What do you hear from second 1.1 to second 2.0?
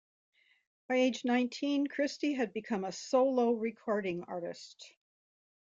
nineteen,